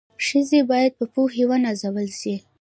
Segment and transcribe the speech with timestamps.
[0.25, 2.35] ښځي بايد په پوهي و نازول سي